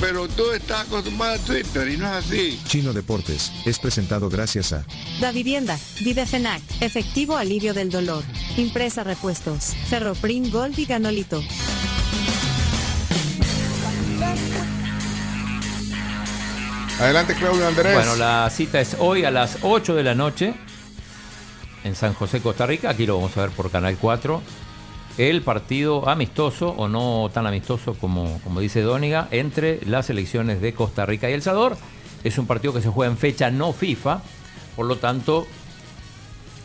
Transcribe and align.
Pero 0.00 0.28
tú 0.28 0.52
estás 0.52 0.86
acostumbrado 0.86 1.34
a 1.34 1.38
Twitter 1.38 1.88
y 1.88 1.96
no 1.96 2.06
es 2.06 2.24
así. 2.24 2.60
Chino 2.66 2.92
Deportes 2.92 3.50
es 3.64 3.78
presentado 3.78 4.28
gracias 4.28 4.72
a 4.72 4.84
Da 5.20 5.32
Vivienda, 5.32 5.78
Videfenac, 6.04 6.62
Efectivo 6.80 7.36
Alivio 7.36 7.74
del 7.74 7.90
Dolor, 7.90 8.22
Impresa 8.56 9.02
Repuestos, 9.02 9.74
Ferroprim 9.88 10.50
Gold 10.50 10.78
y 10.78 10.84
Ganolito. 10.84 11.42
Adelante, 17.00 17.34
Claudio 17.34 17.66
Andrés. 17.66 17.94
Bueno, 17.94 18.16
la 18.16 18.50
cita 18.50 18.80
es 18.80 18.96
hoy 18.98 19.24
a 19.24 19.30
las 19.30 19.58
8 19.62 19.94
de 19.94 20.02
la 20.02 20.14
noche 20.14 20.54
en 21.84 21.94
San 21.94 22.12
José, 22.14 22.40
Costa 22.40 22.66
Rica. 22.66 22.90
Aquí 22.90 23.06
lo 23.06 23.16
vamos 23.16 23.36
a 23.36 23.42
ver 23.42 23.50
por 23.50 23.70
Canal 23.70 23.96
4. 24.00 24.42
El 25.18 25.42
partido 25.42 26.08
amistoso, 26.08 26.70
o 26.70 26.86
no 26.86 27.28
tan 27.34 27.46
amistoso 27.46 27.94
como, 27.94 28.40
como 28.44 28.60
dice 28.60 28.82
Dóniga, 28.82 29.26
entre 29.32 29.84
las 29.84 30.06
selecciones 30.06 30.60
de 30.60 30.72
Costa 30.72 31.04
Rica 31.06 31.28
y 31.28 31.32
El 31.32 31.42
Salvador. 31.42 31.76
Es 32.22 32.38
un 32.38 32.46
partido 32.46 32.72
que 32.72 32.80
se 32.80 32.88
juega 32.88 33.10
en 33.10 33.18
fecha 33.18 33.50
no 33.50 33.72
FIFA, 33.72 34.22
por 34.76 34.86
lo 34.86 34.96
tanto, 34.98 35.48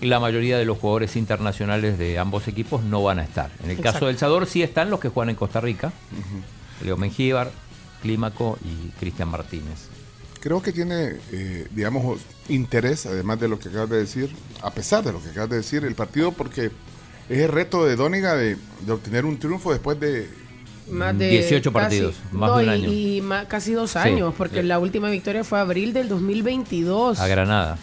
la 0.01 0.19
mayoría 0.19 0.57
de 0.59 0.65
los 0.65 0.77
jugadores 0.77 1.15
internacionales 1.15 1.97
de 1.97 2.19
ambos 2.19 2.47
equipos 2.47 2.83
no 2.83 3.01
van 3.01 3.17
a 3.17 3.23
estar. 3.23 3.49
En 3.63 3.71
el 3.71 3.79
caso 3.79 4.05
del 4.05 4.19
Salvador 4.19 4.45
sí 4.45 4.61
están 4.61 4.91
los 4.91 4.99
que 4.99 5.09
juegan 5.09 5.31
en 5.31 5.35
Costa 5.35 5.59
Rica, 5.59 5.91
Leo 6.83 6.95
Mengíbar, 6.95 7.51
Clímaco 8.03 8.59
y 8.63 8.89
Cristian 8.99 9.29
Martínez. 9.29 9.87
Creo 10.41 10.61
que 10.61 10.71
tiene, 10.73 11.15
eh, 11.31 11.67
digamos, 11.71 12.19
interés, 12.49 13.07
además 13.07 13.39
de 13.39 13.47
lo 13.47 13.57
que 13.57 13.69
acabas 13.69 13.89
de 13.89 13.97
decir, 13.97 14.29
a 14.61 14.71
pesar 14.71 15.03
de 15.03 15.11
lo 15.11 15.23
que 15.23 15.29
acabas 15.29 15.49
de 15.49 15.55
decir, 15.55 15.85
el 15.85 15.95
partido, 15.95 16.33
porque 16.33 16.69
es 17.29 17.39
el 17.39 17.49
reto 17.49 17.85
de 17.85 17.95
Dóniga 17.95 18.35
de, 18.35 18.57
de 18.81 18.91
obtener 18.91 19.25
un 19.25 19.37
triunfo 19.39 19.71
después 19.71 19.99
de 19.99 20.29
Más 20.89 21.17
de 21.17 21.29
18 21.29 21.71
casi- 21.71 21.83
partidos, 21.83 22.15
más 22.31 22.49
no, 22.51 22.57
de 22.57 22.63
un 22.63 22.69
y- 22.69 22.73
año. 22.73 22.89
Y, 22.91 23.45
casi 23.47 23.73
dos 23.73 23.95
años, 23.95 24.33
porque 24.37 24.61
sí. 24.61 24.67
la 24.67 24.79
última 24.79 25.09
victoria 25.09 25.43
fue 25.43 25.59
abril 25.59 25.93
del 25.93 26.09
2022. 26.09 27.19
a 27.19 27.27
Granada. 27.27 27.77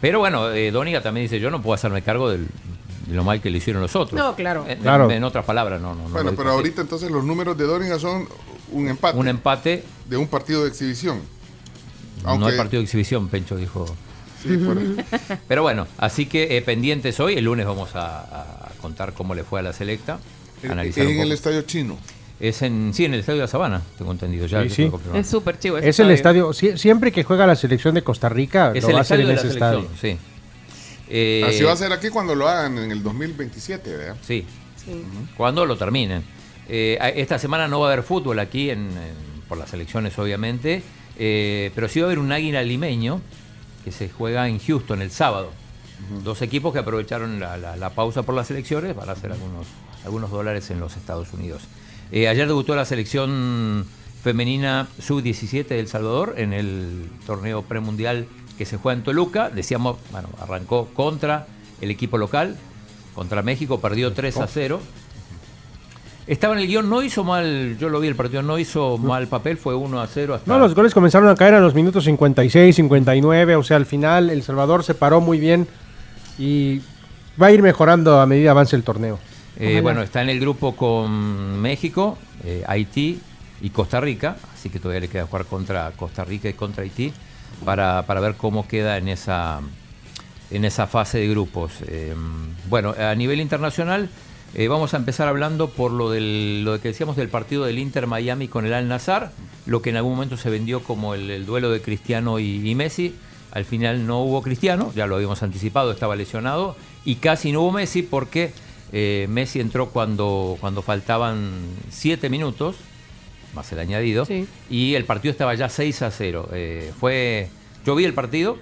Pero 0.00 0.18
bueno, 0.18 0.50
eh, 0.50 0.70
Dóniga 0.70 1.02
también 1.02 1.24
dice, 1.26 1.40
yo 1.40 1.50
no 1.50 1.60
puedo 1.62 1.74
hacerme 1.74 2.02
cargo 2.02 2.30
del- 2.30 2.46
de 3.06 3.14
lo 3.16 3.24
mal 3.24 3.40
que 3.40 3.50
le 3.50 3.58
hicieron 3.58 3.82
los 3.82 3.94
otros. 3.96 4.18
No, 4.18 4.34
claro. 4.36 4.64
En, 4.68 4.78
Claro. 4.80 5.10
en 5.10 5.24
otras 5.24 5.44
palabras, 5.44 5.80
no, 5.80 5.94
no. 5.94 6.04
no 6.04 6.10
Bueno, 6.10 6.32
pero 6.36 6.50
ahorita 6.52 6.80
entonces 6.82 7.10
los 7.10 7.24
números 7.24 7.56
de 7.58 7.64
Dóniga 7.64 7.98
son 7.98 8.26
un 8.72 8.88
empate 8.88 9.18
Un 9.18 9.26
empate, 9.28 9.84
de 10.08 10.16
un 10.16 10.28
partido 10.28 10.62
de 10.62 10.68
exhibición. 10.68 11.20
no 12.24 12.46
hay 12.46 12.56
partido 12.56 12.80
de 12.80 12.84
exhibición, 12.84 13.28
Pencho 13.28 13.56
dijo. 13.56 13.84
Sí, 14.42 14.56
por 14.56 14.78
ahí. 14.78 14.96
Pero 15.48 15.62
bueno, 15.62 15.86
así 15.98 16.26
que 16.26 16.56
eh, 16.56 16.62
pendientes 16.62 17.18
hoy, 17.20 17.34
el 17.34 17.44
lunes 17.44 17.66
vamos 17.66 17.94
a, 17.94 18.20
a 18.68 18.70
contar 18.80 19.12
cómo 19.12 19.34
le 19.34 19.44
fue 19.44 19.60
a 19.60 19.62
la 19.62 19.72
selecta. 19.72 20.18
Es 20.62 20.70
analizar 20.70 21.06
un 21.06 21.12
en 21.12 21.20
el 21.20 21.32
estadio 21.32 21.62
chino. 21.62 21.98
Es 22.38 22.62
en, 22.62 22.92
sí, 22.94 23.04
en 23.04 23.12
el 23.12 23.20
estadio 23.20 23.38
de 23.38 23.44
la 23.44 23.48
Sabana, 23.48 23.82
tengo 23.98 24.12
entendido. 24.12 24.46
Ya, 24.46 24.62
Sí, 24.62 24.70
sí. 24.70 24.90
Es 25.14 25.26
súper 25.28 25.58
chivo. 25.58 25.76
ese 25.76 25.88
Es 25.90 25.98
el 26.00 26.10
estadio, 26.10 26.48
sie- 26.54 26.76
siempre 26.78 27.12
que 27.12 27.22
juega 27.22 27.46
la 27.46 27.54
selección 27.54 27.94
de 27.94 28.02
Costa 28.02 28.28
Rica, 28.30 28.72
Es 28.74 28.82
lo 28.82 28.88
el 28.90 28.94
va 28.94 28.98
a 28.98 29.02
hacer 29.02 29.20
estadio 29.20 29.22
en 29.22 29.28
de 29.28 29.34
la 29.34 29.40
ese 29.40 29.58
selección, 29.58 29.84
estadio. 29.94 30.16
sí. 30.16 30.18
Eh, 31.08 31.44
Así 31.46 31.62
va 31.64 31.72
a 31.72 31.76
ser 31.76 31.92
aquí 31.92 32.08
cuando 32.08 32.34
lo 32.34 32.48
hagan 32.48 32.78
en 32.78 32.92
el 32.92 33.02
2027, 33.02 33.96
¿verdad? 33.96 34.16
Sí, 34.22 34.44
Sí. 34.82 35.02
cuando 35.36 35.66
lo 35.66 35.76
terminen. 35.76 36.22
Eh, 36.68 36.98
esta 37.16 37.38
semana 37.38 37.66
no 37.68 37.80
va 37.80 37.88
a 37.90 37.92
haber 37.92 38.04
fútbol 38.04 38.38
aquí, 38.38 38.70
en, 38.70 38.78
en- 38.90 39.40
por 39.48 39.58
las 39.58 39.72
elecciones 39.74 40.16
obviamente, 40.18 40.82
eh, 41.18 41.72
pero 41.74 41.88
sí 41.88 41.98
va 42.00 42.06
a 42.06 42.08
haber 42.08 42.20
un 42.20 42.30
águila 42.30 42.62
limeño 42.62 43.20
que 43.84 43.92
se 43.92 44.08
juega 44.08 44.48
en 44.48 44.58
Houston 44.58 45.02
el 45.02 45.10
sábado. 45.10 45.50
Dos 46.24 46.40
equipos 46.42 46.72
que 46.72 46.78
aprovecharon 46.78 47.40
la, 47.40 47.56
la- 47.58 47.76
la 47.76 47.90
pausa 47.90 48.22
por 48.22 48.34
las 48.34 48.50
elecciones 48.50 48.94
para 48.94 49.12
hacer 49.12 49.32
algunos, 49.32 49.66
algunos 50.04 50.30
dólares 50.30 50.70
en 50.70 50.80
los 50.80 50.96
Estados 50.96 51.32
Unidos. 51.34 51.62
Eh, 52.10 52.26
ayer 52.28 52.46
debutó 52.46 52.74
la 52.74 52.84
selección 52.86 53.84
femenina 54.22 54.88
sub-17 54.98 55.66
de 55.68 55.80
El 55.80 55.88
Salvador 55.88 56.34
en 56.38 56.52
el 56.52 57.10
torneo 57.26 57.62
premundial 57.62 58.26
que 58.58 58.64
se 58.66 58.76
juega 58.78 58.96
en 58.98 59.04
Toluca. 59.04 59.50
Decíamos, 59.50 59.96
bueno, 60.10 60.28
arrancó 60.40 60.86
contra 60.94 61.46
el 61.80 61.90
equipo 61.90 62.18
local, 62.18 62.56
contra 63.14 63.42
México, 63.42 63.80
perdió 63.80 64.12
3 64.12 64.36
a 64.38 64.46
0. 64.46 64.80
Estaba 66.26 66.54
en 66.54 66.60
el 66.60 66.68
guion, 66.68 66.88
no 66.88 67.02
hizo 67.02 67.24
mal, 67.24 67.76
yo 67.78 67.88
lo 67.88 67.98
vi 67.98 68.08
el 68.08 68.14
partido, 68.14 68.42
no 68.42 68.58
hizo 68.58 68.98
mal 68.98 69.26
papel, 69.26 69.56
fue 69.56 69.74
1 69.74 70.00
a 70.00 70.06
0 70.06 70.34
hasta... 70.34 70.52
No, 70.52 70.58
los 70.58 70.74
goles 70.74 70.94
comenzaron 70.94 71.28
a 71.28 71.34
caer 71.34 71.54
a 71.54 71.60
los 71.60 71.74
minutos 71.74 72.04
56, 72.04 72.76
59, 72.76 73.56
o 73.56 73.62
sea, 73.62 73.76
al 73.76 73.86
final 73.86 74.30
El 74.30 74.42
Salvador 74.42 74.84
se 74.84 74.94
paró 74.94 75.20
muy 75.20 75.40
bien 75.40 75.66
y 76.38 76.82
va 77.40 77.48
a 77.48 77.52
ir 77.52 77.62
mejorando 77.62 78.20
a 78.20 78.26
medida 78.26 78.52
avance 78.52 78.76
el 78.76 78.84
torneo. 78.84 79.18
Eh, 79.58 79.80
bueno, 79.82 80.02
está 80.02 80.22
en 80.22 80.30
el 80.30 80.40
grupo 80.40 80.76
con 80.76 81.60
México, 81.60 82.16
eh, 82.44 82.64
Haití 82.66 83.20
y 83.60 83.70
Costa 83.70 84.00
Rica, 84.00 84.36
así 84.54 84.70
que 84.70 84.78
todavía 84.78 85.00
le 85.00 85.08
queda 85.08 85.26
jugar 85.26 85.46
contra 85.46 85.90
Costa 85.96 86.24
Rica 86.24 86.48
y 86.48 86.52
contra 86.52 86.82
Haití 86.82 87.12
para, 87.64 88.06
para 88.06 88.20
ver 88.20 88.36
cómo 88.36 88.66
queda 88.68 88.96
en 88.98 89.08
esa, 89.08 89.60
en 90.50 90.64
esa 90.64 90.86
fase 90.86 91.18
de 91.18 91.28
grupos. 91.28 91.72
Eh, 91.86 92.14
bueno, 92.68 92.94
a 92.98 93.14
nivel 93.14 93.40
internacional 93.40 94.08
eh, 94.54 94.68
vamos 94.68 94.94
a 94.94 94.96
empezar 94.96 95.28
hablando 95.28 95.68
por 95.70 95.92
lo, 95.92 96.10
del, 96.10 96.64
lo 96.64 96.80
que 96.80 96.88
decíamos 96.88 97.16
del 97.16 97.28
partido 97.28 97.64
del 97.64 97.78
Inter 97.78 98.06
Miami 98.06 98.48
con 98.48 98.66
el 98.66 98.74
Al 98.74 98.88
Nazar, 98.88 99.32
lo 99.66 99.82
que 99.82 99.90
en 99.90 99.96
algún 99.96 100.12
momento 100.14 100.36
se 100.36 100.50
vendió 100.50 100.82
como 100.82 101.14
el, 101.14 101.30
el 101.30 101.46
duelo 101.46 101.70
de 101.70 101.80
Cristiano 101.82 102.38
y, 102.38 102.68
y 102.68 102.74
Messi. 102.74 103.14
Al 103.52 103.64
final 103.64 104.06
no 104.06 104.20
hubo 104.22 104.42
Cristiano, 104.42 104.92
ya 104.94 105.06
lo 105.06 105.16
habíamos 105.16 105.42
anticipado, 105.42 105.90
estaba 105.90 106.14
lesionado, 106.14 106.76
y 107.04 107.16
casi 107.16 107.50
no 107.52 107.62
hubo 107.62 107.72
Messi 107.72 108.02
porque 108.02 108.52
eh, 108.92 109.26
Messi 109.28 109.58
entró 109.60 109.90
cuando, 109.90 110.56
cuando 110.60 110.82
faltaban 110.82 111.50
7 111.90 112.28
minutos, 112.30 112.76
más 113.54 113.70
el 113.72 113.80
añadido, 113.80 114.24
Sí. 114.24 114.46
y 114.68 114.94
el 114.94 115.04
partido 115.04 115.32
estaba 115.32 115.54
ya 115.54 115.68
6 115.68 116.02
a 116.02 116.10
0. 116.12 116.48
Eh, 116.52 116.92
fue, 117.00 117.48
yo 117.84 117.96
vi 117.96 118.04
el 118.04 118.14
partido, 118.14 118.56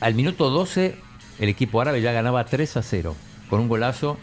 al 0.00 0.14
minuto 0.14 0.50
12 0.50 0.94
el 1.38 1.48
equipo 1.48 1.80
árabe 1.80 2.02
ya 2.02 2.12
ganaba 2.12 2.44
3 2.44 2.76
a 2.76 2.82
0, 2.82 3.16
con 3.48 3.60
un 3.60 3.68
golazo, 3.68 4.18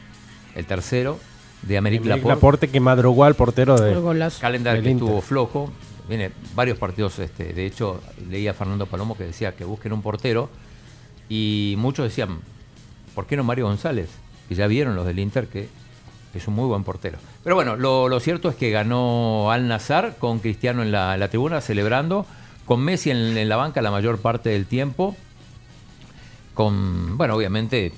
el 0.56 0.66
tercero, 0.66 1.20
de 1.62 1.78
América 1.78 2.04
El 2.04 2.10
Laporte. 2.10 2.32
aporte 2.32 2.68
que 2.70 2.80
madrugó 2.80 3.26
al 3.26 3.36
portero 3.36 3.76
Por 3.76 4.14
de... 4.16 4.30
Calendar 4.40 4.76
del 4.76 4.84
que 4.84 4.90
Inter. 4.92 5.08
estuvo 5.08 5.22
flojo. 5.22 5.72
Viene 6.08 6.32
varios 6.56 6.78
partidos, 6.78 7.20
este, 7.20 7.54
de 7.54 7.66
hecho, 7.66 8.02
leía 8.30 8.52
a 8.52 8.54
Fernando 8.54 8.86
Palomo 8.88 9.16
que 9.16 9.26
decía 9.26 9.56
que 9.56 9.64
busquen 9.66 9.94
un 9.94 10.02
portero 10.02 10.50
y 11.28 11.76
muchos 11.78 12.06
decían, 12.06 12.40
¿por 13.14 13.28
qué 13.28 13.38
no 13.38 13.44
Mario 13.44 13.66
González? 13.66 14.10
Que 14.48 14.56
ya 14.56 14.66
vieron 14.68 14.96
los 14.96 15.06
del 15.06 15.20
Inter 15.20 15.48
que 15.48 15.68
es 16.34 16.48
un 16.48 16.56
muy 16.56 16.66
buen 16.66 16.84
portero. 16.84 17.18
Pero 17.44 17.56
bueno, 17.56 17.76
lo, 17.76 18.08
lo 18.10 18.20
cierto 18.20 18.50
es 18.50 18.56
que 18.56 18.72
ganó 18.72 19.52
Al 19.52 19.68
Nazar 19.68 20.16
con 20.18 20.40
Cristiano 20.40 20.81
en 20.81 20.92
la, 20.92 21.16
la 21.18 21.28
tribuna 21.28 21.62
celebrando, 21.62 22.26
con 22.66 22.81
Messi 22.81 23.12
en, 23.12 23.38
en 23.38 23.50
la 23.50 23.58
banca 23.58 23.81
la 23.84 23.92
mayor 23.92 24.18
parte 24.20 24.50
del 24.50 24.66
tiempo. 24.66 25.16
Con, 26.54 27.18
bueno, 27.18 27.36
obviamente 27.36 27.94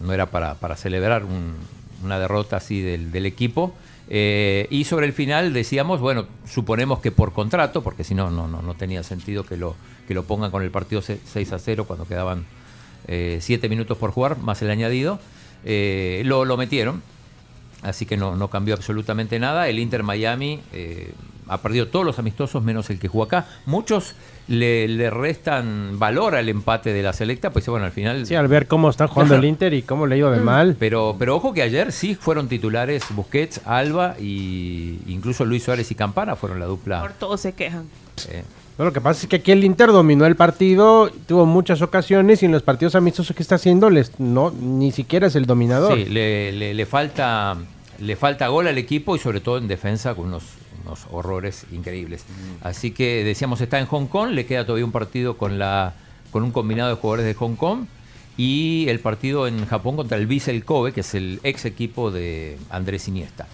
no 0.00 0.12
era 0.12 0.26
para, 0.26 0.54
para 0.54 0.76
celebrar 0.76 1.24
un- 1.24 1.56
una 2.04 2.18
derrota 2.18 2.56
así 2.56 2.80
del, 2.80 3.26
equipo. 3.26 3.74
Eh, 4.10 4.66
y 4.70 4.84
sobre 4.84 5.06
el 5.06 5.12
final 5.12 5.52
decíamos, 5.52 6.00
bueno, 6.00 6.26
suponemos 6.46 7.00
que 7.00 7.10
por 7.10 7.32
contrato, 7.32 7.82
porque 7.82 8.04
si 8.04 8.14
no, 8.14 8.30
no, 8.30 8.48
no, 8.48 8.74
tenía 8.74 9.02
sentido 9.02 9.44
que 9.44 9.56
lo, 9.56 9.76
que 10.06 10.14
lo 10.14 10.24
pongan 10.24 10.50
con 10.50 10.62
el 10.62 10.70
partido 10.70 11.02
se- 11.02 11.20
6 11.24 11.52
a 11.52 11.58
0 11.58 11.84
cuando 11.86 12.06
quedaban 12.06 12.44
7 13.06 13.68
minutos 13.68 13.96
por 13.96 14.10
jugar, 14.10 14.38
más 14.38 14.60
el 14.62 14.70
añadido. 14.70 15.18
Eh, 15.64 16.22
lo, 16.24 16.44
lo 16.44 16.56
metieron, 16.56 17.02
así 17.82 18.06
que 18.06 18.16
no, 18.16 18.36
no 18.36 18.48
cambió 18.48 18.74
absolutamente 18.74 19.38
nada. 19.38 19.68
El 19.68 19.78
Inter 19.78 20.02
Miami 20.02 20.60
eh, 20.72 21.12
ha 21.48 21.58
perdido 21.62 21.88
todos 21.88 22.04
los 22.04 22.18
amistosos 22.18 22.62
menos 22.62 22.90
el 22.90 22.98
que 22.98 23.08
jugó 23.08 23.24
acá. 23.24 23.46
Muchos 23.66 24.14
le, 24.48 24.88
le 24.88 25.10
restan 25.10 25.98
valor 25.98 26.34
al 26.34 26.48
empate 26.48 26.92
de 26.92 27.02
la 27.02 27.12
selecta, 27.12 27.50
pues 27.50 27.66
bueno, 27.68 27.86
al 27.86 27.92
final... 27.92 28.26
Sí, 28.26 28.34
al 28.34 28.48
ver 28.48 28.66
cómo 28.66 28.88
está 28.90 29.06
jugando 29.08 29.34
el 29.34 29.44
Inter 29.46 29.74
y 29.74 29.82
cómo 29.82 30.06
le 30.06 30.14
ha 30.14 30.18
ido 30.18 30.30
de 30.30 30.40
mal. 30.40 30.76
Pero, 30.78 31.16
pero 31.18 31.36
ojo 31.36 31.52
que 31.52 31.62
ayer 31.62 31.92
sí 31.92 32.14
fueron 32.14 32.48
titulares 32.48 33.04
Busquets, 33.10 33.60
Alba 33.66 34.14
y 34.18 34.98
incluso 35.06 35.44
Luis 35.44 35.62
Suárez 35.64 35.90
y 35.90 35.94
Campana 35.94 36.36
fueron 36.36 36.60
la 36.60 36.66
Por 36.66 36.76
dupla. 36.76 37.12
todos 37.18 37.40
se 37.40 37.52
quejan. 37.52 37.84
eh. 38.30 38.42
No, 38.78 38.84
lo 38.84 38.92
que 38.92 39.00
pasa 39.00 39.22
es 39.22 39.26
que 39.28 39.34
aquí 39.36 39.50
el 39.50 39.64
Inter 39.64 39.88
dominó 39.88 40.24
el 40.24 40.36
partido, 40.36 41.10
tuvo 41.26 41.46
muchas 41.46 41.82
ocasiones 41.82 42.44
y 42.44 42.46
en 42.46 42.52
los 42.52 42.62
partidos 42.62 42.94
amistosos 42.94 43.34
que 43.34 43.42
está 43.42 43.56
haciendo 43.56 43.90
les, 43.90 44.20
no, 44.20 44.52
ni 44.52 44.92
siquiera 44.92 45.26
es 45.26 45.34
el 45.34 45.46
dominador. 45.46 45.96
Sí, 45.98 46.04
le, 46.04 46.52
le- 46.52 46.74
le 46.74 46.86
falta 46.86 47.56
le 47.98 48.14
falta 48.14 48.46
gol 48.46 48.68
al 48.68 48.78
equipo 48.78 49.16
y 49.16 49.18
sobre 49.18 49.40
todo 49.40 49.58
en 49.58 49.66
defensa 49.66 50.14
con 50.14 50.26
unos, 50.26 50.44
unos 50.88 51.06
horrores 51.10 51.66
increíbles. 51.70 52.24
Así 52.62 52.90
que 52.90 53.22
decíamos 53.24 53.60
está 53.60 53.78
en 53.78 53.86
Hong 53.86 54.06
Kong, 54.06 54.30
le 54.30 54.46
queda 54.46 54.64
todavía 54.64 54.84
un 54.84 54.92
partido 54.92 55.36
con 55.36 55.58
la 55.58 55.94
con 56.30 56.38
con 56.38 56.44
un 56.44 56.52
combinado 56.52 56.90
de 56.90 56.94
jugadores 56.94 57.26
de 57.26 57.34
Hong 57.34 57.56
Kong 57.56 57.86
y 58.36 58.86
el 58.88 59.00
partido 59.00 59.48
en 59.48 59.66
Japón 59.66 59.96
contra 59.96 60.16
el 60.16 60.28
Vissel 60.28 60.64
Kobe, 60.64 60.92
que 60.92 61.00
es 61.00 61.14
el 61.14 61.40
ex 61.42 61.64
equipo 61.64 62.12
de 62.12 62.56
Andrés 62.70 63.08
Iniesta. 63.08 63.48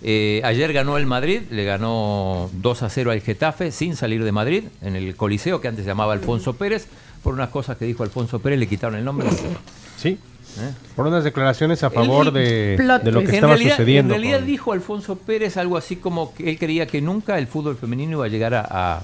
Eh, 0.00 0.40
ayer 0.44 0.72
ganó 0.72 0.96
el 0.96 1.06
Madrid, 1.06 1.42
le 1.50 1.64
ganó 1.64 2.48
2 2.52 2.82
a 2.84 2.88
0 2.88 3.10
al 3.10 3.20
Getafe 3.20 3.72
sin 3.72 3.96
salir 3.96 4.22
de 4.22 4.30
Madrid 4.30 4.64
en 4.82 4.94
el 4.94 5.16
Coliseo 5.16 5.60
que 5.60 5.66
antes 5.66 5.84
se 5.84 5.90
llamaba 5.90 6.12
Alfonso 6.12 6.54
Pérez. 6.54 6.86
Por 7.24 7.34
unas 7.34 7.48
cosas 7.48 7.76
que 7.76 7.84
dijo 7.84 8.04
Alfonso 8.04 8.38
Pérez 8.38 8.60
le 8.60 8.68
quitaron 8.68 8.96
el 8.96 9.04
nombre. 9.04 9.26
Sí. 9.96 10.16
¿Eh? 10.60 10.70
Por 10.96 11.06
unas 11.06 11.24
declaraciones 11.24 11.82
a 11.82 11.90
favor 11.90 12.32
de, 12.32 12.76
de 12.76 13.12
lo 13.12 13.20
que. 13.20 13.28
En 13.28 13.34
estaba 13.34 13.52
realidad, 13.54 13.72
sucediendo. 13.76 14.14
en 14.14 14.20
realidad 14.20 14.38
con- 14.40 14.46
dijo 14.46 14.72
Alfonso 14.72 15.16
Pérez 15.16 15.56
algo 15.56 15.76
así 15.76 15.96
como 15.96 16.34
que 16.34 16.50
él 16.50 16.58
creía 16.58 16.86
que 16.86 17.00
nunca 17.00 17.38
el 17.38 17.46
fútbol 17.46 17.76
femenino 17.76 18.12
iba 18.18 18.24
a 18.24 18.28
llegar 18.28 18.54
a, 18.54 18.66
a- 18.68 19.02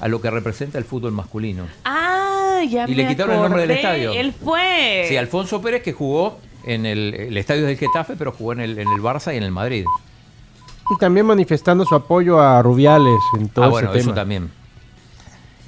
a 0.00 0.08
lo 0.08 0.20
que 0.20 0.30
representa 0.30 0.78
el 0.78 0.84
fútbol 0.84 1.12
masculino. 1.12 1.66
Ah, 1.84 2.60
ya 2.68 2.84
Y 2.86 2.90
me 2.90 2.96
le 2.96 3.08
quitaron 3.08 3.34
el 3.36 3.42
nombre 3.42 3.62
del 3.62 3.70
acordé. 3.72 3.86
estadio. 3.88 4.12
Él 4.12 4.32
fue. 4.32 5.06
Sí, 5.08 5.16
Alfonso 5.16 5.60
Pérez 5.60 5.82
que 5.82 5.92
jugó 5.92 6.38
en 6.64 6.86
el, 6.86 7.14
el 7.14 7.36
estadio 7.36 7.64
del 7.66 7.76
Getafe, 7.76 8.14
pero 8.16 8.32
jugó 8.32 8.52
en 8.52 8.60
el, 8.60 8.78
en 8.78 8.88
el 8.88 9.00
Barça 9.00 9.32
y 9.34 9.36
en 9.36 9.42
el 9.42 9.50
Madrid. 9.52 9.84
Y 10.90 10.96
también 10.98 11.26
manifestando 11.26 11.84
su 11.84 11.94
apoyo 11.94 12.40
a 12.40 12.62
Rubiales 12.62 13.18
en 13.38 13.48
todo 13.48 13.64
ah, 13.64 13.68
ese 13.68 13.72
bueno, 13.72 13.90
tema. 13.90 14.00
eso 14.02 14.14
también. 14.14 14.50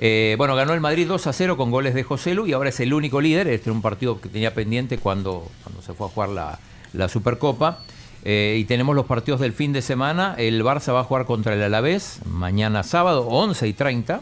Eh, 0.02 0.34
bueno, 0.38 0.56
ganó 0.56 0.72
el 0.72 0.80
Madrid 0.80 1.06
2 1.06 1.26
a 1.26 1.32
0 1.32 1.56
con 1.58 1.70
goles 1.70 1.92
de 1.94 2.02
José 2.02 2.34
Lu 2.34 2.46
y 2.46 2.52
ahora 2.54 2.70
es 2.70 2.80
el 2.80 2.94
único 2.94 3.20
líder. 3.20 3.46
Este 3.48 3.68
era 3.68 3.74
un 3.74 3.82
partido 3.82 4.20
que 4.20 4.28
tenía 4.30 4.54
pendiente 4.54 4.96
cuando, 4.98 5.46
cuando 5.62 5.82
se 5.82 5.92
fue 5.92 6.06
a 6.06 6.10
jugar 6.10 6.30
la, 6.30 6.58
la 6.94 7.08
Supercopa. 7.08 7.80
Eh, 8.24 8.56
y 8.58 8.64
tenemos 8.64 8.94
los 8.96 9.06
partidos 9.06 9.40
del 9.40 9.52
fin 9.52 9.72
de 9.72 9.82
semana. 9.82 10.34
El 10.38 10.62
Barça 10.64 10.92
va 10.94 11.00
a 11.00 11.04
jugar 11.04 11.26
contra 11.26 11.54
el 11.54 11.62
Alavés 11.62 12.20
mañana 12.26 12.82
sábado 12.82 13.26
11 13.28 13.68
y 13.68 13.72
30. 13.74 14.20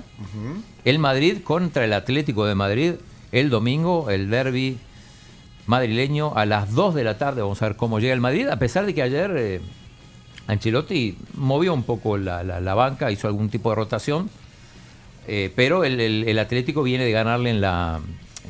El 0.84 0.98
Madrid 0.98 1.38
contra 1.44 1.84
el 1.84 1.92
Atlético 1.92 2.44
de 2.46 2.54
Madrid 2.56 2.92
el 3.30 3.50
domingo, 3.50 4.10
el 4.10 4.30
derby 4.30 4.78
madrileño 5.66 6.32
a 6.34 6.46
las 6.46 6.72
2 6.74 6.94
de 6.94 7.04
la 7.04 7.18
tarde. 7.18 7.42
Vamos 7.42 7.60
a 7.62 7.66
ver 7.68 7.76
cómo 7.76 8.00
llega 8.00 8.14
el 8.14 8.20
Madrid, 8.20 8.48
a 8.48 8.58
pesar 8.58 8.86
de 8.86 8.94
que 8.94 9.02
ayer 9.02 9.30
eh, 9.36 9.60
Ancelotti 10.46 11.16
movió 11.34 11.74
un 11.74 11.82
poco 11.82 12.16
la, 12.16 12.42
la- 12.42 12.60
la 12.60 12.74
banca, 12.74 13.10
hizo 13.10 13.26
algún 13.28 13.50
tipo 13.50 13.68
de 13.70 13.76
rotación, 13.76 14.30
eh, 15.28 15.52
pero 15.54 15.84
el, 15.84 16.00
el- 16.00 16.24
el 16.28 16.38
Atlético 16.38 16.82
viene 16.82 17.04
de 17.04 17.12
ganarle 17.12 17.50
en 17.50 17.60
la, 17.60 18.00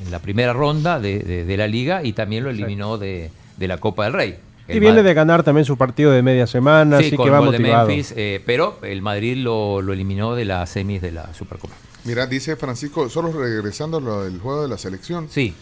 en 0.04 0.10
la 0.10 0.18
primera 0.20 0.52
ronda 0.52 0.98
de, 1.00 1.18
de- 1.18 1.44
de 1.44 1.56
la 1.56 1.66
liga 1.66 2.02
y 2.04 2.12
también 2.12 2.44
lo 2.44 2.50
eliminó 2.50 2.96
de, 2.98 3.30
de 3.56 3.68
la 3.68 3.78
Copa 3.78 4.04
del 4.04 4.12
Rey. 4.14 4.36
Y 4.70 4.80
viene 4.80 5.02
de 5.02 5.14
ganar 5.14 5.42
también 5.42 5.64
su 5.64 5.78
partido 5.78 6.10
de 6.10 6.22
media 6.22 6.46
semana, 6.46 6.98
Sí, 6.98 7.06
así 7.06 7.16
con 7.16 7.24
que 7.26 7.30
va 7.30 7.38
gol 7.38 7.52
de 7.52 7.58
motivado. 7.58 7.88
Memphis, 7.88 8.12
eh, 8.16 8.42
pero 8.44 8.78
el 8.82 9.00
Madrid 9.00 9.36
lo, 9.38 9.80
lo 9.80 9.92
eliminó 9.94 10.34
de 10.34 10.44
las 10.44 10.68
semis 10.70 11.00
de 11.00 11.10
la 11.12 11.32
Supercopa. 11.32 11.74
Mira, 12.04 12.26
dice 12.26 12.54
Francisco, 12.56 13.08
solo 13.08 13.32
regresando 13.32 13.96
a 13.96 14.00
lo 14.00 14.24
del 14.24 14.38
juego 14.38 14.62
de 14.62 14.68
la 14.68 14.76
selección. 14.76 15.28
Sí. 15.30 15.54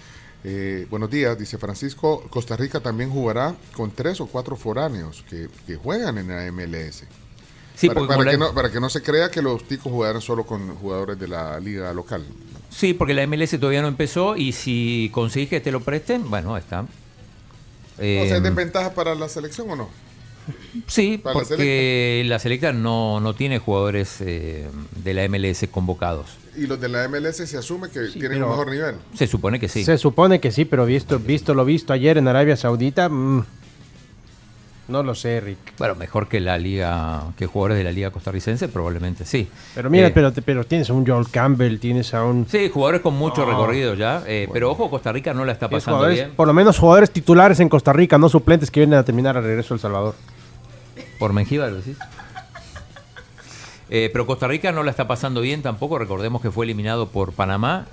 Eh, 0.45 0.87
buenos 0.91 1.09
días, 1.11 1.39
dice 1.39 1.57
Francisco. 1.57 2.25
Costa 2.31 2.57
Rica 2.57 2.81
también 2.81 3.11
jugará 3.11 3.55
con 3.77 3.91
tres 3.93 4.21
o 4.21 4.27
cuatro 4.27 4.57
foráneos 4.57 5.25
que, 5.31 5.49
que 5.67 5.77
juegan 5.77 6.19
en 6.19 6.29
la 6.29 6.51
MLS. 6.53 7.05
Sí, 7.77 7.89
para, 7.89 8.01
porque 8.01 8.15
para 8.17 8.31
que 8.31 8.37
la- 8.39 8.47
no, 8.47 8.55
para 8.55 8.73
que 8.73 8.81
no 8.81 8.89
se 8.91 9.03
crea 9.03 9.31
que 9.31 9.43
los 9.43 9.63
ticos 9.69 9.93
jugaran 9.93 10.21
solo 10.21 10.45
con 10.45 10.75
jugadores 10.77 11.19
de 11.21 11.29
la 11.29 11.61
liga 11.61 11.93
local. 11.93 12.25
Sí, 12.71 12.93
porque 12.95 13.15
la 13.15 13.23
MLS 13.27 13.59
todavía 13.61 13.83
no 13.83 13.89
empezó 13.89 14.37
y 14.37 14.53
si 14.53 15.11
conseguís 15.13 15.49
que 15.49 15.61
te 15.61 15.71
lo 15.71 15.81
presten, 15.81 16.29
bueno, 16.29 16.57
está. 16.57 16.81
o 16.81 16.87
sea, 16.87 18.25
¿es 18.25 18.33
Eh, 18.33 18.41
desventaja 18.41 18.93
para 18.95 19.15
la 19.15 19.29
selección 19.29 19.71
o 19.71 19.77
no? 19.77 19.89
Sí, 20.87 21.19
Para 21.23 21.41
la 21.41 21.47
porque 21.47 22.23
la 22.27 22.39
selecta 22.39 22.73
no, 22.73 23.21
no 23.21 23.35
tiene 23.35 23.59
jugadores 23.59 24.17
eh, 24.21 24.69
de 25.03 25.15
la 25.15 25.29
MLS 25.29 25.67
convocados. 25.71 26.27
Y 26.57 26.67
los 26.67 26.81
de 26.81 26.89
la 26.89 27.07
MLS 27.09 27.37
se 27.37 27.59
asume 27.59 27.91
que 27.91 28.01
tienen 28.09 28.43
un 28.43 28.49
mejor 28.51 28.71
nivel. 28.71 28.95
Se 29.15 29.27
supone 29.27 29.59
que 29.61 29.69
sí. 29.69 29.85
Se 29.85 29.99
supone 29.99 30.41
que 30.41 30.51
sí, 30.51 30.65
pero 30.65 30.87
visto, 30.87 31.19
visto 31.19 31.53
lo 31.55 31.65
visto 31.65 31.93
ayer 31.93 32.17
en 32.17 32.29
Arabia 32.29 32.57
Saudita, 32.57 33.09
mm, 33.11 33.45
no 34.89 35.03
lo 35.03 35.15
sé, 35.15 35.41
Rick. 35.41 35.59
Bueno, 35.79 35.95
mejor 35.97 36.29
que 36.29 36.41
la 36.41 36.59
liga, 36.59 37.23
que 37.37 37.47
jugadores 37.47 37.79
de 37.79 37.85
la 37.85 37.93
liga 37.93 38.11
costarricense, 38.11 38.69
probablemente 38.69 39.25
sí. 39.25 39.49
Pero 39.75 39.91
mira, 39.91 40.09
Eh, 40.09 40.11
pero, 40.13 40.33
pero 40.45 40.65
tienes 40.65 40.89
a 40.91 40.93
un 40.93 41.07
Joel 41.07 41.29
Campbell, 41.31 41.79
tienes 41.79 42.15
a 42.15 42.25
un... 42.25 42.47
Sí, 42.49 42.71
jugadores 42.73 43.01
con 43.01 43.15
mucho 43.15 43.45
recorrido 43.45 43.95
ya. 43.95 44.23
eh, 44.27 44.49
Pero 44.53 44.71
ojo, 44.71 44.89
Costa 44.91 45.11
Rica 45.13 45.35
no 45.35 45.45
la 45.45 45.53
está 45.53 45.69
pasando 45.69 46.07
bien. 46.09 46.33
por 46.37 46.47
lo 46.47 46.53
menos 46.55 46.79
jugadores 46.79 47.11
titulares 47.11 47.59
en 47.61 47.69
Costa 47.69 47.93
Rica, 47.93 48.17
no 48.19 48.29
suplentes 48.29 48.71
que 48.71 48.81
vienen 48.81 48.99
a 48.99 49.03
terminar 49.05 49.37
al 49.37 49.45
regreso 49.45 49.75
a 49.75 49.77
El 49.77 49.81
Salvador. 49.81 50.15
Por 51.19 51.33
Mengíbar, 51.33 51.73
¿decís? 51.75 51.97
Eh, 53.89 54.11
pero 54.13 54.27
Costa 54.27 54.49
Rica 54.49 54.73
no 54.73 54.83
la 54.83 54.91
está 54.91 55.07
pasando 55.07 55.41
bien 55.41 55.63
tampoco. 55.63 55.99
Recordemos 55.99 56.43
que 56.43 56.51
fue 56.51 56.65
eliminado 56.65 57.09
por 57.09 57.33
Panamá 57.33 57.87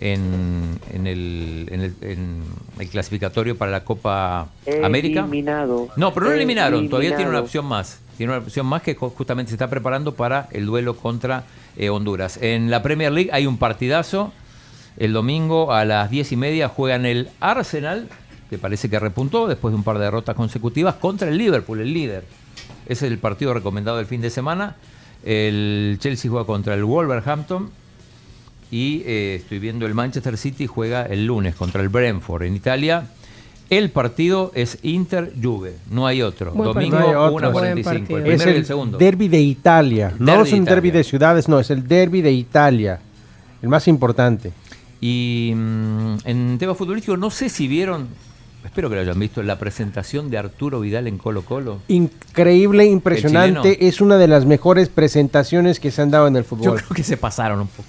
en, 0.00 0.78
en 0.92 1.06
el, 1.06 1.66
en 1.70 1.80
el- 1.80 1.94
en 2.02 2.42
el 2.78 2.88
clasificatorio 2.88 3.56
para 3.58 3.70
la 3.70 3.84
Copa 3.84 4.48
América. 4.82 5.20
Eliminado. 5.20 5.88
No, 5.96 6.12
pero 6.14 6.26
no 6.26 6.30
lo 6.32 6.36
eliminaron. 6.36 6.88
Todavía 6.88 7.16
tiene 7.16 7.30
una 7.30 7.40
opción 7.40 7.64
más. 7.66 8.00
Tiene 8.16 8.32
una 8.32 8.42
opción 8.42 8.66
más 8.66 8.82
que 8.82 8.96
ju- 8.96 9.12
justamente 9.12 9.50
se 9.50 9.54
está 9.54 9.68
preparando 9.70 10.14
para 10.14 10.48
el 10.52 10.66
duelo 10.66 10.96
contra 10.96 11.44
eh, 11.76 11.90
Honduras. 11.90 12.38
En 12.42 12.70
la 12.70 12.82
Premier 12.82 13.12
League 13.12 13.30
hay 13.32 13.46
un 13.46 13.58
partidazo. 13.58 14.32
El 14.96 15.12
domingo 15.12 15.72
a 15.72 15.84
las 15.84 16.10
diez 16.10 16.32
y 16.32 16.36
media 16.36 16.68
juegan 16.68 17.06
el 17.06 17.28
Arsenal, 17.38 18.08
que 18.50 18.58
parece 18.58 18.90
que 18.90 18.98
repuntó 18.98 19.46
después 19.46 19.70
de 19.72 19.76
un 19.76 19.84
par 19.84 19.98
de 19.98 20.04
derrotas 20.04 20.34
consecutivas, 20.34 20.94
contra 20.96 21.28
el 21.28 21.38
Liverpool, 21.38 21.80
el 21.80 21.92
líder. 21.94 22.24
Ese 22.86 23.06
es 23.06 23.12
el 23.12 23.18
partido 23.18 23.54
recomendado 23.54 23.98
del 23.98 24.06
fin 24.06 24.20
de 24.20 24.30
semana. 24.30 24.74
El 25.24 25.98
Chelsea 26.00 26.30
juega 26.30 26.46
contra 26.46 26.74
el 26.74 26.84
Wolverhampton. 26.84 27.70
Y 28.70 29.02
eh, 29.06 29.36
estoy 29.40 29.58
viendo 29.58 29.86
el 29.86 29.94
Manchester 29.94 30.36
City 30.36 30.66
juega 30.66 31.06
el 31.06 31.26
lunes 31.26 31.54
contra 31.54 31.80
el 31.82 31.88
Brentford 31.88 32.42
en 32.42 32.54
Italia. 32.56 33.06
El 33.70 33.90
partido 33.90 34.50
es 34.54 34.78
Inter-Juve, 34.82 35.74
no 35.90 36.06
hay 36.06 36.22
otro. 36.22 36.52
Buen 36.52 36.72
Domingo 36.72 36.96
partido. 36.96 37.12
No 37.12 37.28
hay 37.28 37.34
otro. 37.34 37.52
1.45. 37.52 38.08
Buen 38.08 38.26
El 38.26 38.32
Es 38.32 38.46
y 38.46 38.48
el 38.48 38.56
el 38.56 38.66
segundo. 38.66 38.98
derby 38.98 39.28
de 39.28 39.40
Italia. 39.40 40.14
no 40.18 40.42
es 40.42 40.52
un 40.52 40.64
de 40.64 40.70
derby 40.70 40.90
de 40.90 41.04
ciudades, 41.04 41.48
no, 41.48 41.60
es 41.60 41.70
el 41.70 41.86
derby 41.86 42.22
de 42.22 42.32
Italia. 42.32 42.98
El 43.60 43.68
más 43.68 43.86
importante. 43.88 44.52
Y 45.00 45.52
mm, 45.54 46.14
en 46.24 46.56
tema 46.58 46.74
futbolístico, 46.74 47.16
no 47.16 47.30
sé 47.30 47.48
si 47.50 47.68
vieron, 47.68 48.08
espero 48.64 48.88
que 48.88 48.96
lo 48.96 49.02
hayan 49.02 49.18
visto, 49.18 49.42
la 49.42 49.58
presentación 49.58 50.30
de 50.30 50.38
Arturo 50.38 50.80
Vidal 50.80 51.06
en 51.06 51.18
Colo 51.18 51.42
Colo. 51.42 51.80
Increíble, 51.88 52.86
impresionante. 52.86 53.86
Es 53.86 54.00
una 54.00 54.16
de 54.16 54.28
las 54.28 54.46
mejores 54.46 54.88
presentaciones 54.88 55.78
que 55.78 55.90
se 55.90 56.00
han 56.02 56.10
dado 56.10 56.26
en 56.26 56.36
el 56.36 56.42
Yo 56.44 56.48
fútbol. 56.48 56.76
creo 56.78 56.90
que 56.96 57.04
se 57.04 57.16
pasaron 57.18 57.60
un 57.60 57.68
poco. 57.68 57.88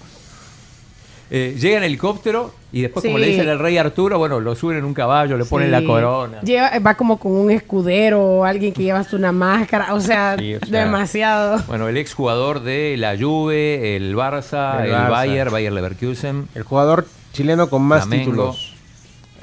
Eh, 1.31 1.55
llega 1.59 1.77
en 1.77 1.83
helicóptero 1.83 2.54
y 2.71 2.81
después, 2.81 3.06
como 3.06 3.19
le 3.19 3.27
dicen 3.27 3.47
al 3.49 3.59
rey 3.59 3.77
Arturo, 3.77 4.18
bueno, 4.18 4.39
lo 4.39 4.56
suben 4.56 4.77
en 4.80 4.83
un 4.85 4.95
caballo, 4.95 5.37
le 5.37 5.45
ponen 5.45 5.69
la 5.71 5.83
corona. 5.83 6.42
Lleva- 6.42 6.77
va 6.80 6.95
como 6.95 7.19
con 7.19 7.33
un 7.33 7.51
escudero 7.51 8.19
o 8.21 8.45
alguien 8.45 8.73
que 8.73 8.81
lleva 8.83 9.06
una 9.11 9.31
máscara. 9.31 9.94
O 9.94 9.99
sea, 9.99 10.35
Sí, 10.39 10.56
o 10.56 10.59
sea, 10.65 10.85
demasiado. 10.85 11.63
Bueno, 11.68 11.87
el 11.87 11.97
exjugador 11.97 12.61
de 12.61 12.95
la 12.97 13.15
Juve, 13.15 13.95
el 13.95 14.15
Barça, 14.15 14.81
El 14.81 14.87
el, 14.89 14.95
Barça. 14.95 15.09
Bayern, 15.09 15.51
Bayer 15.51 15.71
Leverkusen, 15.73 16.47
El 16.56 16.63
jugador 16.63 17.06
chileno 17.33 17.69
con 17.69 17.83
más 17.83 18.06
Flamengo, 18.07 18.31
títulos. 18.31 18.73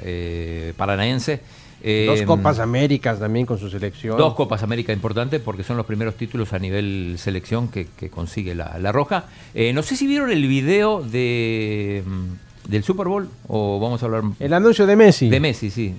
eh, 0.03 0.73
paranaense. 0.75 1.39
Eh, 1.83 2.05
Dos 2.07 2.21
Copas 2.23 2.59
Américas 2.59 3.19
también 3.19 3.45
con 3.45 3.59
su 3.59 3.69
selección. 3.69 4.17
Dos 4.17 4.33
Copas 4.33 4.63
América 4.63 4.91
importantes 4.93 5.39
porque 5.41 5.63
son 5.63 5.77
los 5.77 5.85
primeros 5.85 6.15
títulos 6.15 6.51
a 6.53 6.59
nivel 6.59 7.15
selección 7.19 7.67
que, 7.67 7.87
que 7.97 8.09
consigue 8.09 8.55
la, 8.55 8.77
la 8.79 8.91
Roja. 8.91 9.25
Eh, 9.53 9.73
no 9.73 9.83
sé 9.83 9.95
si 9.95 10.07
vieron 10.07 10.31
el 10.31 10.47
video 10.47 11.03
de, 11.03 12.03
mm, 12.05 12.69
del 12.71 12.83
Super 12.83 13.07
Bowl 13.07 13.29
o 13.47 13.79
vamos 13.79 14.01
a 14.01 14.05
hablar 14.07 14.23
El 14.39 14.53
anuncio 14.53 14.85
de 14.87 14.95
Messi. 14.95 15.29
de 15.29 15.39
Messi, 15.39 15.69
sí. 15.69 15.93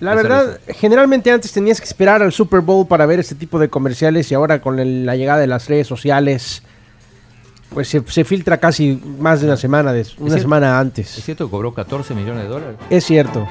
La 0.00 0.14
verdad, 0.14 0.58
generalmente 0.78 1.30
antes 1.30 1.52
tenías 1.52 1.78
que 1.78 1.84
esperar 1.86 2.22
al 2.22 2.32
Super 2.32 2.60
Bowl 2.60 2.86
para 2.86 3.04
ver 3.04 3.20
este 3.20 3.34
tipo 3.34 3.58
de 3.58 3.68
comerciales 3.68 4.30
y 4.30 4.34
ahora 4.34 4.62
con 4.62 4.78
el- 4.78 5.04
la 5.04 5.14
llegada 5.16 5.40
de 5.40 5.46
las 5.46 5.68
redes 5.68 5.86
sociales, 5.86 6.62
pues 7.72 7.88
se, 7.88 8.02
se 8.06 8.24
filtra 8.24 8.58
casi 8.58 9.00
más 9.18 9.40
de 9.40 9.46
una 9.46 9.56
semana, 9.56 9.92
des- 9.92 10.16
una 10.18 10.28
cierto. 10.30 10.42
semana 10.42 10.66
¿Es 10.68 10.80
antes. 10.80 11.08
cierto 11.08 11.46
que 11.46 11.50
cobró 11.50 11.72
14 11.72 12.14
millones 12.14 12.42
de 12.44 12.48
dólares? 12.48 12.76
Es 12.90 13.04
cierto. 13.04 13.46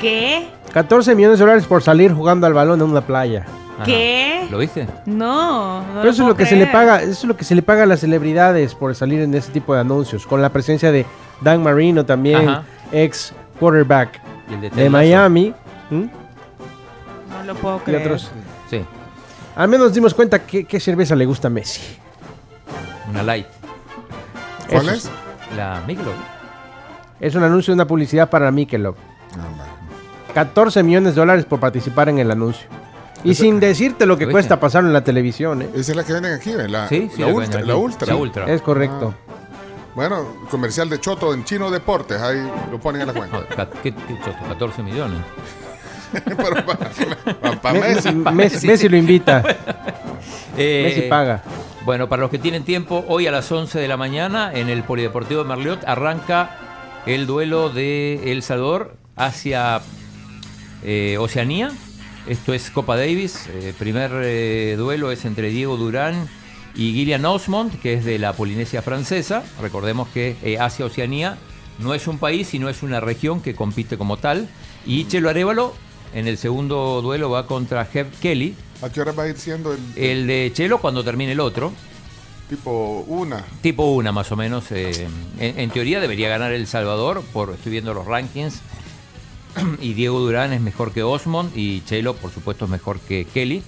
¿Qué? 0.00 0.48
14 0.72 1.14
millones 1.14 1.38
de 1.38 1.44
dólares 1.44 1.64
por 1.66 1.82
salir 1.82 2.12
jugando 2.12 2.46
al 2.46 2.54
balón 2.54 2.80
en 2.80 2.88
una 2.88 3.00
playa. 3.02 3.44
Ajá. 3.76 3.84
¿Qué? 3.84 4.46
¿Lo 4.50 4.58
viste? 4.58 4.86
No, 5.06 5.80
no 5.80 6.00
Pero 6.00 6.10
eso 6.10 6.22
es 6.22 6.28
lo 6.28 6.36
que 6.36 6.46
se 6.46 6.56
le 6.56 6.66
paga, 6.66 7.02
eso 7.02 7.10
es 7.12 7.24
lo 7.24 7.36
que 7.36 7.44
se 7.44 7.54
le 7.54 7.62
paga 7.62 7.82
a 7.82 7.86
las 7.86 8.00
celebridades 8.00 8.74
por 8.74 8.94
salir 8.94 9.20
en 9.20 9.34
ese 9.34 9.52
tipo 9.52 9.74
de 9.74 9.80
anuncios, 9.80 10.26
con 10.26 10.40
la 10.42 10.48
presencia 10.50 10.90
de 10.90 11.04
Dan 11.42 11.62
Marino 11.62 12.04
también, 12.06 12.48
Ajá. 12.48 12.64
ex 12.92 13.32
quarterback 13.60 14.20
de. 14.74 14.88
Miami. 14.90 15.52
No 15.90 17.44
lo 17.44 17.54
puedo 17.54 17.76
Y 17.76 17.80
creer. 17.80 18.02
otros. 18.02 18.30
Sí, 18.70 18.84
Al 19.56 19.68
menos 19.68 19.86
nos 19.88 19.94
dimos 19.94 20.14
cuenta 20.14 20.38
que- 20.40 20.64
qué 20.64 20.78
cerveza 20.80 21.14
le 21.16 21.26
gusta 21.26 21.48
a 21.48 21.50
Messi. 21.50 21.80
una 23.10 23.22
light. 23.22 23.46
¿Cuál 24.68 24.88
Eso 24.88 25.08
es? 25.08 25.10
La 25.56 25.82
Michelob. 25.86 26.14
Es 27.20 27.34
un 27.34 27.42
anuncio 27.42 27.72
de 27.72 27.76
una 27.76 27.86
publicidad 27.86 28.28
para 28.30 28.50
Michelob. 28.50 28.94
Ah, 29.32 29.36
vale. 29.58 29.70
14 30.34 30.82
millones 30.82 31.14
de 31.14 31.20
dólares 31.20 31.44
por 31.46 31.58
participar 31.58 32.08
en 32.08 32.18
el 32.18 32.30
anuncio. 32.30 32.68
Y 33.24 33.34
sin 33.34 33.58
decirte 33.58 34.06
lo 34.06 34.16
que 34.16 34.26
¿Lo 34.26 34.30
cuesta 34.32 34.60
pasarlo 34.60 34.88
en 34.88 34.92
la 34.92 35.02
televisión, 35.02 35.62
¿eh? 35.62 35.68
Esa 35.74 35.90
es 35.92 35.96
la 35.96 36.04
que 36.04 36.12
venden 36.12 36.34
aquí, 36.34 36.52
Sí, 36.88 37.10
sí, 37.14 37.20
la, 37.20 37.26
la 37.28 37.32
ultra, 37.34 37.60
la 37.62 37.74
ultra. 37.76 38.06
La 38.08 38.16
ultra. 38.16 38.44
Es 38.46 38.62
correcto. 38.62 39.14
Bueno, 39.96 40.24
comercial 40.48 40.88
de 40.88 41.00
Choto 41.00 41.34
en 41.34 41.42
Chino 41.44 41.70
Deportes, 41.72 42.20
ahí 42.22 42.48
lo 42.70 42.78
ponen 42.78 43.00
en 43.00 43.08
la 43.08 43.14
cuenta. 43.14 43.68
¿Qué, 43.82 43.92
qué 43.92 44.18
choto? 44.24 44.38
14 44.48 44.82
millones. 44.84 45.18
Pero 46.24 46.36
para, 46.64 46.64
para 47.62 47.72
Me- 47.72 47.80
Messi. 47.94 48.12
Messi, 48.12 48.66
Messi 48.68 48.88
lo 48.88 48.96
invita. 48.96 49.42
Eh, 50.56 50.82
Messi 50.88 51.08
paga. 51.08 51.42
Bueno, 51.88 52.06
para 52.10 52.20
los 52.20 52.30
que 52.30 52.38
tienen 52.38 52.64
tiempo, 52.64 53.02
hoy 53.08 53.26
a 53.28 53.32
las 53.32 53.50
11 53.50 53.78
de 53.78 53.88
la 53.88 53.96
mañana 53.96 54.52
en 54.52 54.68
el 54.68 54.82
Polideportivo 54.82 55.42
de 55.42 55.48
Merliot 55.48 55.84
arranca 55.86 57.00
el 57.06 57.26
duelo 57.26 57.70
de 57.70 58.30
El 58.30 58.42
Salvador 58.42 58.98
hacia 59.16 59.80
eh, 60.84 61.16
Oceanía. 61.18 61.70
Esto 62.26 62.52
es 62.52 62.70
Copa 62.70 62.98
Davis. 62.98 63.46
El 63.46 63.72
primer 63.72 64.10
eh, 64.16 64.74
duelo 64.76 65.10
es 65.10 65.24
entre 65.24 65.48
Diego 65.48 65.78
Durán 65.78 66.28
y 66.74 66.92
Gillian 66.92 67.24
Osmond, 67.24 67.80
que 67.80 67.94
es 67.94 68.04
de 68.04 68.18
la 68.18 68.34
Polinesia 68.34 68.82
francesa. 68.82 69.42
Recordemos 69.58 70.08
que 70.08 70.36
eh, 70.42 70.58
Asia-Oceanía 70.58 71.38
no 71.78 71.94
es 71.94 72.06
un 72.06 72.18
país, 72.18 72.48
sino 72.48 72.68
es 72.68 72.82
una 72.82 73.00
región 73.00 73.40
que 73.40 73.54
compite 73.54 73.96
como 73.96 74.18
tal. 74.18 74.46
Y 74.84 75.06
Chelo 75.06 75.30
Arevalo 75.30 75.72
en 76.12 76.28
el 76.28 76.36
segundo 76.36 77.00
duelo 77.00 77.30
va 77.30 77.46
contra 77.46 77.88
Heb 77.90 78.10
Kelly. 78.20 78.56
¿A 78.82 78.90
qué 78.90 79.00
hora 79.00 79.12
va 79.12 79.24
a 79.24 79.28
ir 79.28 79.36
siendo 79.38 79.72
el 79.72 79.78
El 79.96 80.26
de 80.26 80.50
Chelo 80.54 80.78
cuando 80.78 81.02
termine 81.02 81.32
el 81.32 81.40
otro. 81.40 81.72
tipo 82.48 83.04
una? 83.08 83.44
Tipo 83.60 83.92
una 83.92 84.12
más 84.12 84.30
o 84.32 84.36
menos. 84.36 84.70
eh, 84.70 85.08
en, 85.38 85.58
en 85.58 85.70
teoría 85.70 86.00
debería 86.00 86.28
ganar 86.28 86.52
El 86.52 86.66
Salvador, 86.66 87.22
por 87.32 87.50
estoy 87.50 87.72
viendo 87.72 87.92
los 87.94 88.06
rankings. 88.06 88.60
Y 89.80 89.94
Diego 89.94 90.20
Durán 90.20 90.52
es 90.52 90.60
mejor 90.60 90.92
que 90.92 91.02
Osmond 91.02 91.56
y 91.56 91.80
Chelo, 91.86 92.14
por 92.14 92.30
supuesto, 92.30 92.66
es 92.66 92.70
mejor 92.70 93.00
que 93.00 93.24
Kelly. 93.24 93.62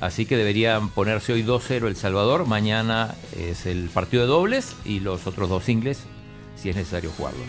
Así 0.00 0.26
que 0.26 0.36
deberían 0.36 0.88
ponerse 0.88 1.32
hoy 1.32 1.44
2-0 1.44 1.86
El 1.86 1.96
Salvador. 1.96 2.46
Mañana 2.46 3.14
es 3.38 3.66
el 3.66 3.88
partido 3.90 4.22
de 4.22 4.28
dobles 4.28 4.74
y 4.84 5.00
los 5.00 5.26
otros 5.26 5.48
dos 5.48 5.62
singles, 5.64 6.00
si 6.56 6.70
es 6.70 6.76
necesario 6.76 7.10
jugarlos. 7.16 7.46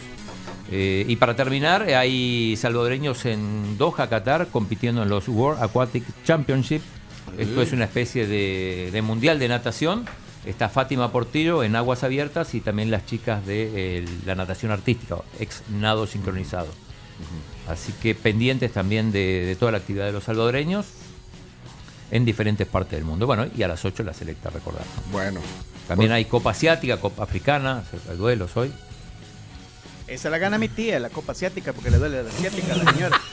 Eh, 0.71 1.05
y 1.07 1.15
para 1.17 1.35
terminar, 1.35 1.83
hay 1.83 2.55
salvadoreños 2.57 3.25
en 3.25 3.77
Doha, 3.77 4.09
Qatar, 4.09 4.47
compitiendo 4.47 5.03
en 5.03 5.09
los 5.09 5.27
World 5.27 5.61
Aquatic 5.61 6.03
Championship. 6.23 6.81
Esto 7.37 7.61
es 7.61 7.71
una 7.73 7.85
especie 7.85 8.27
de, 8.27 8.89
de 8.91 9.01
mundial 9.01 9.39
de 9.39 9.47
natación. 9.47 10.05
Está 10.45 10.69
Fátima 10.69 11.11
Portillo 11.11 11.63
en 11.63 11.75
aguas 11.75 12.03
abiertas 12.03 12.53
y 12.53 12.61
también 12.61 12.91
las 12.91 13.05
chicas 13.05 13.45
de 13.45 13.99
eh, 13.99 14.05
la 14.25 14.35
natación 14.35 14.71
artística, 14.71 15.17
ex 15.39 15.63
nado 15.69 16.05
sincronizado. 16.05 16.67
Así 17.67 17.93
que 18.01 18.13
pendientes 18.13 18.73
también 18.73 19.11
de, 19.11 19.45
de 19.45 19.55
toda 19.55 19.71
la 19.71 19.77
actividad 19.77 20.05
de 20.05 20.11
los 20.11 20.25
salvadoreños 20.25 20.85
en 22.11 22.25
diferentes 22.25 22.67
partes 22.67 22.91
del 22.91 23.05
mundo. 23.05 23.25
Bueno, 23.25 23.47
y 23.55 23.63
a 23.63 23.67
las 23.67 23.83
8 23.85 24.03
la 24.03 24.13
selecta, 24.13 24.49
recordar. 24.49 24.83
Bueno, 25.11 25.39
También 25.87 26.11
hay 26.11 26.25
Copa 26.25 26.51
Asiática, 26.51 26.97
Copa 26.99 27.23
Africana, 27.23 27.83
hay 28.09 28.17
duelos 28.17 28.55
hoy. 28.57 28.71
Esa 30.07 30.29
la 30.29 30.37
gana 30.37 30.57
mi 30.57 30.67
tía, 30.67 30.99
la 30.99 31.09
copa 31.09 31.31
asiática, 31.31 31.73
porque 31.73 31.89
le 31.89 31.97
duele 31.97 32.23
la 32.23 32.29
asiática 32.29 32.73
a 32.73 32.77
la 32.77 32.91
señora. 32.91 33.21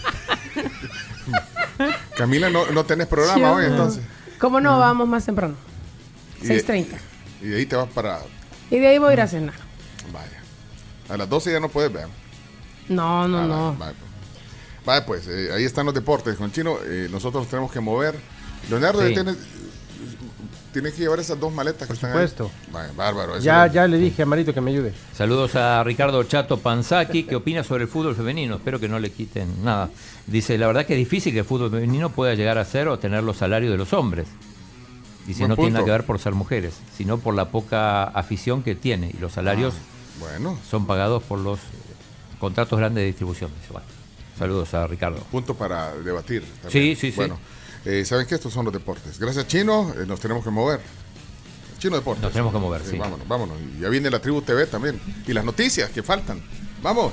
Camila, 2.16 2.50
no, 2.50 2.66
no 2.70 2.84
tenés 2.84 3.06
programa 3.06 3.52
hoy 3.52 3.66
entonces. 3.66 4.02
¿Cómo 4.38 4.60
no? 4.60 4.78
Vamos 4.78 5.08
más 5.08 5.24
temprano. 5.24 5.54
Y 6.42 6.46
de- 6.46 6.64
6.30. 6.66 6.86
Y 7.42 7.46
de 7.48 7.56
ahí 7.56 7.66
te 7.66 7.76
vas 7.76 7.88
para. 7.90 8.20
Y 8.70 8.78
de 8.78 8.88
ahí 8.88 8.98
voy 8.98 9.10
a 9.10 9.12
ir 9.14 9.20
a 9.20 9.26
cenar. 9.26 9.54
Vaya. 10.12 10.40
A 11.08 11.16
las 11.16 11.28
12 11.28 11.52
ya 11.52 11.60
no 11.60 11.68
puedes 11.68 11.92
ver. 11.92 12.06
No, 12.88 13.26
no, 13.28 13.38
Ah, 13.38 13.46
no. 13.46 13.76
Vaya, 13.78 13.94
vaya, 14.84 15.06
pues, 15.06 15.26
eh, 15.28 15.50
ahí 15.54 15.64
están 15.64 15.86
los 15.86 15.94
deportes. 15.94 16.36
Con 16.36 16.52
Chino, 16.52 16.78
eh, 16.84 17.08
nosotros 17.10 17.48
tenemos 17.48 17.70
que 17.72 17.80
mover. 17.80 18.14
Leonardo, 18.68 19.00
Sí. 19.02 19.08
ya 19.08 19.14
tienes, 19.22 19.36
tienes 20.72 20.94
que 20.94 21.00
llevar 21.02 21.18
esas 21.20 21.38
dos 21.38 21.52
maletas 21.52 21.86
que 21.88 21.94
están 21.94 22.10
supuesto. 22.12 22.44
ahí. 22.44 22.70
Vaya, 22.72 22.92
bárbaro. 22.96 23.38
Ya, 23.40 23.66
es- 23.66 23.72
ya 23.72 23.86
le 23.86 23.98
dije 23.98 24.22
a 24.22 24.26
Marito 24.26 24.52
que 24.54 24.60
me 24.60 24.70
ayude. 24.70 24.92
Saludos 25.14 25.54
a 25.56 25.82
Ricardo 25.84 26.22
Chato 26.24 26.58
Panzaki, 26.58 27.24
que 27.24 27.36
opina 27.36 27.62
sobre 27.64 27.84
el 27.84 27.88
fútbol 27.88 28.14
femenino. 28.16 28.56
Espero 28.56 28.78
que 28.80 28.88
no 28.88 28.98
le 28.98 29.10
quiten 29.10 29.64
nada. 29.64 29.90
Dice, 30.26 30.56
la 30.58 30.66
verdad 30.66 30.86
que 30.86 30.94
es 30.94 30.98
difícil 30.98 31.32
que 31.32 31.40
el 31.40 31.44
fútbol 31.44 31.70
femenino 31.70 32.10
pueda 32.10 32.34
llegar 32.34 32.58
a 32.58 32.64
ser 32.64 32.88
o 32.88 32.98
tener 32.98 33.22
los 33.24 33.36
salarios 33.38 33.72
de 33.72 33.78
los 33.78 33.92
hombres. 33.92 34.28
Dice, 35.26 35.40
Buen 35.40 35.48
no 35.50 35.56
tiene 35.56 35.70
nada 35.72 35.84
que 35.84 35.90
ver 35.90 36.04
por 36.04 36.18
ser 36.18 36.32
mujeres, 36.34 36.74
sino 36.96 37.18
por 37.18 37.34
la 37.34 37.46
poca 37.50 38.04
afición 38.04 38.62
que 38.62 38.74
tiene. 38.74 39.10
Y 39.12 39.18
los 39.18 39.32
salarios 39.32 39.74
Bueno, 40.18 40.58
son 40.68 40.86
pagados 40.86 41.22
por 41.22 41.38
los 41.38 41.58
eh, 41.58 41.62
contratos 42.38 42.78
grandes 42.78 43.02
de 43.02 43.06
distribución. 43.06 43.50
Dice, 43.60 43.72
bueno, 43.72 43.86
saludos 44.38 44.72
a 44.74 44.86
Ricardo. 44.86 45.18
punto 45.30 45.54
para 45.54 45.94
debatir. 45.96 46.42
Sí, 46.68 46.94
sí, 46.96 47.10
sí. 47.10 47.16
Bueno, 47.16 47.38
eh, 47.84 48.04
¿saben 48.04 48.26
qué? 48.26 48.34
Estos 48.36 48.52
son 48.52 48.64
los 48.64 48.74
deportes. 48.74 49.18
Gracias, 49.18 49.46
Chino. 49.48 49.92
eh, 49.98 50.04
nos 50.06 50.20
tenemos 50.20 50.44
que 50.44 50.50
mover. 50.50 50.80
Chino 51.78 51.96
Deportes. 51.96 52.22
Nos 52.22 52.32
tenemos 52.32 52.52
que 52.52 52.58
mover, 52.58 52.82
Eh, 52.82 52.86
sí. 52.90 52.98
Vámonos, 52.98 53.26
vámonos. 53.26 53.56
Y 53.76 53.80
ya 53.80 53.88
viene 53.88 54.10
la 54.10 54.20
Tribu 54.20 54.42
TV 54.42 54.66
también. 54.66 55.00
Y 55.26 55.32
las 55.32 55.44
noticias 55.44 55.90
que 55.90 56.02
faltan. 56.02 56.42
Vamos. 56.82 57.12